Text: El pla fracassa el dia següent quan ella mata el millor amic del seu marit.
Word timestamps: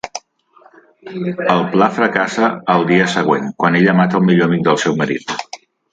El 1.55 1.61
pla 1.75 1.89
fracassa 1.99 2.49
el 2.77 2.85
dia 2.93 3.11
següent 3.17 3.53
quan 3.61 3.81
ella 3.81 3.97
mata 4.03 4.19
el 4.21 4.29
millor 4.31 4.51
amic 4.51 4.65
del 4.71 4.81
seu 4.87 4.97
marit. 5.03 5.37